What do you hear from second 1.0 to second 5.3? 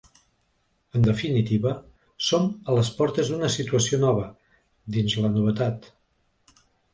definitiva, som a les portes d’una situació nova, dins